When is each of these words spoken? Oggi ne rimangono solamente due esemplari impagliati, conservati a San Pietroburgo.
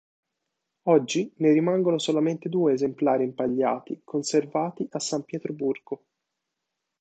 Oggi 0.87 1.31
ne 1.35 1.51
rimangono 1.53 1.99
solamente 1.99 2.49
due 2.49 2.73
esemplari 2.73 3.23
impagliati, 3.23 4.01
conservati 4.03 4.87
a 4.93 4.99
San 4.99 5.23
Pietroburgo. 5.25 6.05